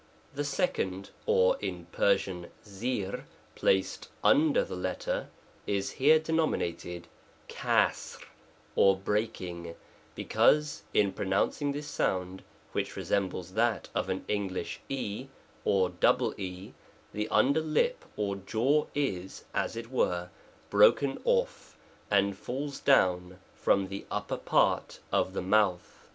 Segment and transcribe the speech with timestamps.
[0.33, 2.47] The second, or in Persian
[2.79, 5.27] being placed under the letter (x)
[5.67, 7.07] is here denominated
[7.47, 8.23] Cusr^
[8.75, 9.75] or breaking,
[10.15, 12.41] because, in pronouncing this sound,
[12.71, 15.27] which resembles that of an English e,
[15.63, 15.93] or
[16.35, 16.73] ee,
[17.13, 20.29] the under lip or jaw is, as it were,
[20.71, 21.77] broken off,
[22.09, 26.07] and falls down, from the up per part of the mouth.